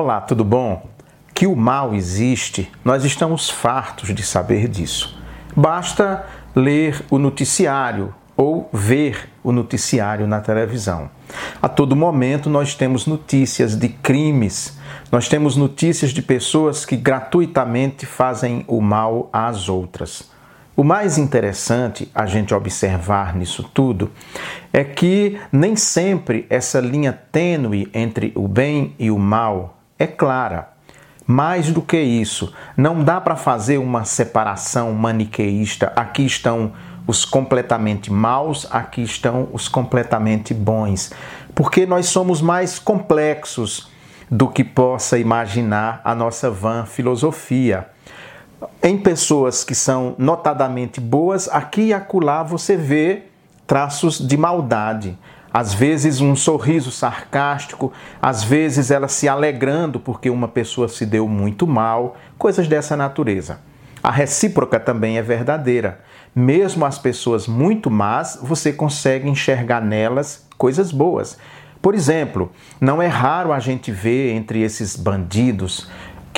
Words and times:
Olá, 0.00 0.20
tudo 0.20 0.44
bom? 0.44 0.88
Que 1.34 1.44
o 1.44 1.56
mal 1.56 1.92
existe, 1.92 2.70
nós 2.84 3.04
estamos 3.04 3.50
fartos 3.50 4.14
de 4.14 4.22
saber 4.22 4.68
disso. 4.68 5.20
Basta 5.56 6.24
ler 6.54 7.04
o 7.10 7.18
noticiário 7.18 8.14
ou 8.36 8.70
ver 8.72 9.28
o 9.42 9.50
noticiário 9.50 10.24
na 10.24 10.40
televisão. 10.40 11.10
A 11.60 11.68
todo 11.68 11.96
momento 11.96 12.48
nós 12.48 12.76
temos 12.76 13.08
notícias 13.08 13.74
de 13.74 13.88
crimes, 13.88 14.78
nós 15.10 15.28
temos 15.28 15.56
notícias 15.56 16.12
de 16.12 16.22
pessoas 16.22 16.86
que 16.86 16.96
gratuitamente 16.96 18.06
fazem 18.06 18.64
o 18.68 18.80
mal 18.80 19.28
às 19.32 19.68
outras. 19.68 20.30
O 20.76 20.84
mais 20.84 21.18
interessante 21.18 22.08
a 22.14 22.24
gente 22.24 22.54
observar 22.54 23.34
nisso 23.34 23.68
tudo 23.74 24.12
é 24.72 24.84
que 24.84 25.40
nem 25.50 25.74
sempre 25.74 26.46
essa 26.48 26.78
linha 26.78 27.12
tênue 27.12 27.90
entre 27.92 28.30
o 28.36 28.46
bem 28.46 28.94
e 28.96 29.10
o 29.10 29.18
mal 29.18 29.74
é 29.98 30.06
clara. 30.06 30.70
Mais 31.26 31.70
do 31.70 31.82
que 31.82 32.00
isso, 32.00 32.54
não 32.74 33.04
dá 33.04 33.20
para 33.20 33.36
fazer 33.36 33.76
uma 33.76 34.04
separação 34.04 34.92
maniqueísta. 34.94 35.92
Aqui 35.94 36.24
estão 36.24 36.72
os 37.06 37.24
completamente 37.24 38.10
maus, 38.10 38.66
aqui 38.70 39.02
estão 39.02 39.48
os 39.52 39.68
completamente 39.68 40.54
bons. 40.54 41.12
Porque 41.54 41.84
nós 41.84 42.06
somos 42.06 42.40
mais 42.40 42.78
complexos 42.78 43.90
do 44.30 44.48
que 44.48 44.64
possa 44.64 45.18
imaginar 45.18 46.00
a 46.04 46.14
nossa 46.14 46.50
vã 46.50 46.86
filosofia. 46.86 47.88
Em 48.82 48.96
pessoas 48.96 49.64
que 49.64 49.74
são 49.74 50.14
notadamente 50.18 51.00
boas, 51.00 51.48
aqui 51.48 51.88
e 51.88 51.92
acolá 51.92 52.42
você 52.42 52.76
vê 52.76 53.24
traços 53.68 54.18
de 54.18 54.36
maldade. 54.36 55.16
Às 55.52 55.74
vezes 55.74 56.20
um 56.20 56.34
sorriso 56.34 56.90
sarcástico, 56.90 57.92
às 58.20 58.42
vezes 58.42 58.90
ela 58.90 59.08
se 59.08 59.28
alegrando 59.28 60.00
porque 60.00 60.30
uma 60.30 60.48
pessoa 60.48 60.88
se 60.88 61.04
deu 61.04 61.28
muito 61.28 61.66
mal, 61.66 62.16
coisas 62.38 62.66
dessa 62.66 62.96
natureza. 62.96 63.60
A 64.02 64.10
recíproca 64.10 64.80
também 64.80 65.18
é 65.18 65.22
verdadeira. 65.22 66.00
Mesmo 66.34 66.86
as 66.86 66.98
pessoas 66.98 67.46
muito 67.46 67.90
más, 67.90 68.38
você 68.42 68.72
consegue 68.72 69.28
enxergar 69.28 69.82
nelas 69.82 70.46
coisas 70.56 70.90
boas. 70.90 71.36
Por 71.80 71.94
exemplo, 71.94 72.50
não 72.80 73.00
é 73.02 73.06
raro 73.06 73.52
a 73.52 73.60
gente 73.60 73.92
ver 73.92 74.32
entre 74.32 74.62
esses 74.62 74.96
bandidos 74.96 75.88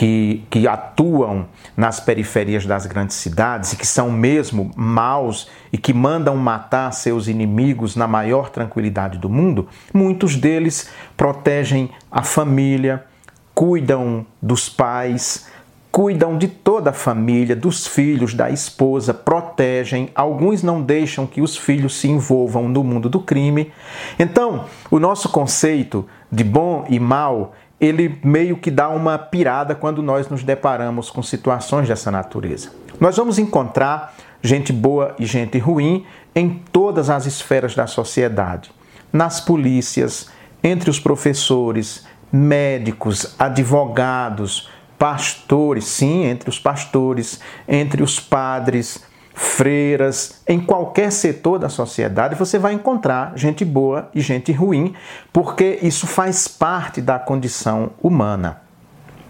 que, 0.00 0.46
que 0.48 0.66
atuam 0.66 1.46
nas 1.76 2.00
periferias 2.00 2.64
das 2.64 2.86
grandes 2.86 3.16
cidades 3.16 3.74
e 3.74 3.76
que 3.76 3.86
são 3.86 4.10
mesmo 4.10 4.70
maus 4.74 5.46
e 5.70 5.76
que 5.76 5.92
mandam 5.92 6.34
matar 6.38 6.90
seus 6.92 7.28
inimigos 7.28 7.96
na 7.96 8.08
maior 8.08 8.48
tranquilidade 8.48 9.18
do 9.18 9.28
mundo, 9.28 9.68
muitos 9.92 10.36
deles 10.36 10.88
protegem 11.18 11.90
a 12.10 12.22
família, 12.22 13.04
cuidam 13.54 14.24
dos 14.40 14.70
pais, 14.70 15.46
cuidam 16.00 16.38
de 16.38 16.48
toda 16.48 16.88
a 16.88 16.94
família, 16.94 17.54
dos 17.54 17.86
filhos, 17.86 18.32
da 18.32 18.48
esposa, 18.48 19.12
protegem, 19.12 20.08
alguns 20.14 20.62
não 20.62 20.80
deixam 20.80 21.26
que 21.26 21.42
os 21.42 21.58
filhos 21.58 21.94
se 22.00 22.08
envolvam 22.08 22.70
no 22.70 22.82
mundo 22.82 23.06
do 23.06 23.20
crime. 23.20 23.70
Então, 24.18 24.64
o 24.90 24.98
nosso 24.98 25.28
conceito 25.28 26.06
de 26.32 26.42
bom 26.42 26.86
e 26.88 26.98
mal 26.98 27.52
ele 27.78 28.18
meio 28.24 28.56
que 28.56 28.70
dá 28.70 28.88
uma 28.88 29.18
pirada 29.18 29.74
quando 29.74 30.02
nós 30.02 30.26
nos 30.30 30.42
deparamos 30.42 31.10
com 31.10 31.22
situações 31.22 31.86
dessa 31.86 32.10
natureza. 32.10 32.70
Nós 32.98 33.18
vamos 33.18 33.38
encontrar 33.38 34.14
gente 34.42 34.72
boa 34.72 35.14
e 35.18 35.26
gente 35.26 35.58
ruim 35.58 36.06
em 36.34 36.62
todas 36.72 37.10
as 37.10 37.26
esferas 37.26 37.74
da 37.74 37.86
sociedade, 37.86 38.70
nas 39.12 39.38
polícias, 39.38 40.30
entre 40.64 40.88
os 40.88 40.98
professores, 40.98 42.06
médicos, 42.32 43.34
advogados, 43.38 44.66
pastores, 45.00 45.86
sim, 45.86 46.26
entre 46.26 46.50
os 46.50 46.58
pastores, 46.58 47.40
entre 47.66 48.02
os 48.02 48.20
padres, 48.20 49.02
freiras, 49.32 50.42
em 50.46 50.60
qualquer 50.60 51.10
setor 51.10 51.58
da 51.58 51.70
sociedade 51.70 52.34
você 52.34 52.58
vai 52.58 52.74
encontrar 52.74 53.32
gente 53.34 53.64
boa 53.64 54.10
e 54.14 54.20
gente 54.20 54.52
ruim, 54.52 54.94
porque 55.32 55.78
isso 55.80 56.06
faz 56.06 56.46
parte 56.46 57.00
da 57.00 57.18
condição 57.18 57.92
humana. 58.02 58.60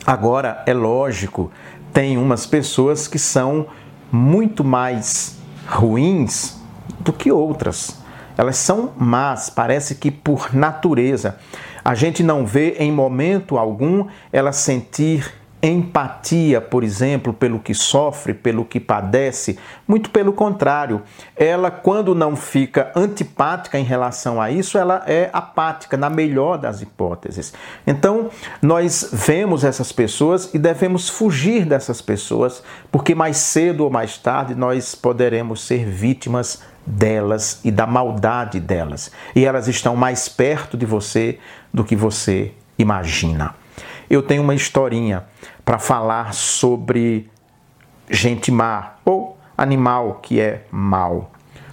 Agora, 0.05 0.65
é 0.67 0.75
lógico, 0.75 1.53
tem 1.93 2.19
umas 2.19 2.47
pessoas 2.47 3.07
que 3.07 3.19
são 3.19 3.69
muito 4.11 4.65
mais 4.65 5.39
ruins 5.69 6.61
do 6.99 7.13
que 7.13 7.31
outras. 7.31 7.97
Elas 8.37 8.57
são 8.57 8.91
más, 8.99 9.49
parece 9.49 9.95
que 9.95 10.11
por 10.11 10.53
natureza. 10.53 11.39
A 11.85 11.95
gente 11.95 12.25
não 12.25 12.45
vê 12.45 12.73
em 12.81 12.91
momento 12.91 13.57
algum 13.57 14.09
ela 14.33 14.51
sentir 14.51 15.40
empatia, 15.63 16.61
por 16.61 16.83
exemplo, 16.83 17.33
pelo 17.33 17.59
que 17.61 17.75
sofre, 17.75 18.33
pelo 18.33 18.65
que 18.65 18.81
padece. 18.81 19.59
Muito 19.87 20.11
pelo 20.11 20.33
contrário, 20.33 21.03
ela, 21.37 21.71
quando 21.71 22.15
não 22.15 22.35
fica 22.35 22.91
antipática 22.97 23.79
em 23.79 23.85
relação 23.85 24.41
a 24.41 24.51
isso, 24.51 24.79
ela 24.79 25.03
é 25.07 25.29
apática, 25.33 25.97
na 25.97 26.09
melhor 26.09 26.57
das 26.57 26.81
hipóteses. 26.81 27.53
Então, 27.87 28.31
nós 28.63 29.11
vemos 29.13 29.63
essas 29.65 29.93
pessoas 29.93 30.53
e 30.55 30.59
devemos 30.59 31.09
fugir 31.09 31.67
dessas 31.67 32.01
pessoas, 32.01 32.63
porque 32.91 33.15
mais 33.15 33.37
cedo 33.37 33.85
ou 33.85 33.91
mais 33.91 34.17
tarde 34.17 34.55
nós 34.55 34.95
poderemos 34.95 35.63
ser 35.63 35.85
vítimas 35.85 36.63
delas 36.87 37.61
e 37.63 37.71
da 37.71 37.87
maldade 37.87 38.59
delas. 38.59 39.11
E 39.37 39.45
elas 39.45 39.69
estão 39.69 39.95
mais 39.95 40.29
perto 40.29 40.77
de 40.77 40.87
você 40.87 41.39
do 41.73 41.85
que 41.85 41.95
você 41.95 42.53
imagina 42.79 43.60
eu 44.11 44.23
tenho 44.23 44.43
uma 44.43 44.55
historinha 44.55 45.25
para 45.65 45.79
falar 45.79 46.35
sobre 46.35 47.31
gente 48.11 48.51
má 48.51 48.95
ou 49.05 49.39
animal 49.57 50.19
que 50.21 50.41
é 50.41 50.65
mal. 50.71 51.31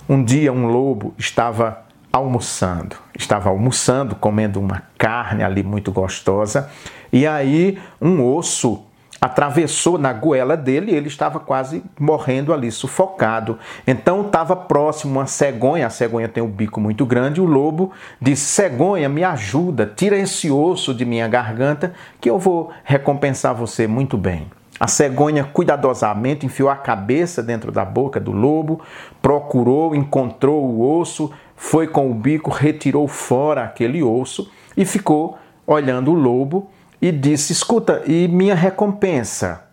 Um 0.08 0.24
dia 0.24 0.54
um 0.54 0.68
lobo 0.68 1.16
estava 1.18 1.84
almoçando, 2.14 2.96
estava 3.18 3.50
almoçando, 3.50 4.16
comendo 4.16 4.60
uma 4.60 4.84
carne 4.98 5.44
ali 5.44 5.64
muito 5.64 5.92
gostosa, 5.92 6.70
e 7.12 7.26
aí 7.26 7.80
um 8.00 8.24
osso 8.24 8.86
atravessou 9.20 9.98
na 9.98 10.14
goela 10.14 10.56
dele 10.56 10.92
e 10.92 10.96
ele 10.96 11.08
estava 11.08 11.40
quase 11.40 11.84
morrendo 12.00 12.54
ali, 12.54 12.72
sufocado. 12.72 13.58
Então 13.86 14.22
estava 14.22 14.56
próximo 14.56 15.14
uma 15.14 15.26
cegonha, 15.26 15.88
a 15.88 15.90
cegonha 15.90 16.28
tem 16.28 16.44
um 16.44 16.50
bico 16.50 16.80
muito 16.80 17.06
grande, 17.06 17.42
o 17.42 17.46
lobo 17.46 17.92
disse: 18.22 18.46
Cegonha, 18.46 19.10
me 19.10 19.24
ajuda, 19.24 19.92
tira 19.96 20.18
esse 20.18 20.52
osso 20.52 20.94
de 20.94 21.06
minha 21.06 21.28
garganta 21.28 21.94
que 22.22 22.30
eu 22.30 22.38
vou 22.38 22.72
recompensar 22.84 23.54
você 23.56 23.88
muito 23.88 24.18
bem. 24.18 24.48
A 24.80 24.88
cegonha 24.88 25.44
cuidadosamente 25.44 26.46
enfiou 26.46 26.70
a 26.70 26.76
cabeça 26.76 27.42
dentro 27.42 27.72
da 27.72 27.84
boca 27.84 28.20
do 28.20 28.32
lobo, 28.32 28.80
procurou, 29.24 29.96
encontrou 29.96 30.64
o 30.64 31.00
osso, 31.00 31.32
foi 31.56 31.88
com 31.88 32.12
o 32.12 32.14
bico, 32.14 32.52
retirou 32.52 33.08
fora 33.08 33.64
aquele 33.64 34.04
osso 34.04 34.52
e 34.76 34.86
ficou 34.86 35.40
olhando 35.66 36.12
o 36.12 36.14
lobo 36.14 36.70
e 37.02 37.12
disse: 37.12 37.54
Escuta, 37.54 38.04
e 38.06 38.28
minha 38.28 38.56
recompensa? 38.56 39.64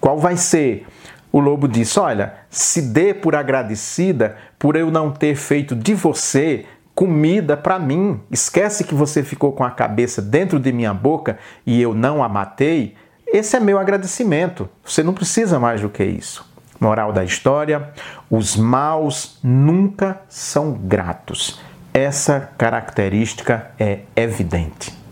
Qual 0.00 0.18
vai 0.18 0.36
ser? 0.36 0.86
O 1.32 1.40
lobo 1.40 1.66
disse: 1.66 1.98
Olha, 1.98 2.34
se 2.50 2.80
dê 2.80 3.12
por 3.12 3.34
agradecida 3.34 4.36
por 4.58 4.76
eu 4.76 4.90
não 4.90 5.10
ter 5.10 5.34
feito 5.34 5.74
de 5.74 5.94
você 5.94 6.64
comida 6.94 7.56
para 7.56 7.78
mim. 7.78 8.20
Esquece 8.30 8.84
que 8.84 8.94
você 8.94 9.22
ficou 9.22 9.52
com 9.52 9.64
a 9.64 9.70
cabeça 9.70 10.22
dentro 10.22 10.60
de 10.60 10.72
minha 10.72 10.94
boca 10.94 11.38
e 11.66 11.80
eu 11.82 11.92
não 11.92 12.22
a 12.22 12.28
matei. 12.28 12.94
Esse 13.26 13.56
é 13.56 13.60
meu 13.60 13.78
agradecimento. 13.78 14.68
Você 14.84 15.02
não 15.02 15.12
precisa 15.12 15.58
mais 15.58 15.80
do 15.80 15.88
que 15.88 16.04
isso. 16.04 16.48
Moral 16.80 17.12
da 17.12 17.24
história: 17.24 17.90
os 18.30 18.56
maus 18.56 19.38
nunca 19.42 20.20
são 20.28 20.72
gratos. 20.72 21.60
Essa 21.92 22.50
característica 22.56 23.70
é 23.78 24.00
evidente. 24.14 25.03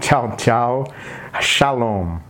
Tchau, 0.00 0.34
tchau. 0.36 0.84
Shalom. 1.40 2.27